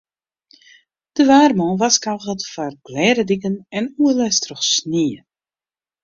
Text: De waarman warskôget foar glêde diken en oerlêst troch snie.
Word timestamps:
De 1.15 1.23
waarman 1.29 1.73
warskôget 1.81 2.41
foar 2.51 2.73
glêde 2.85 3.23
diken 3.29 3.55
en 3.77 3.85
oerlêst 4.03 4.41
troch 4.45 4.65
snie. 4.75 5.19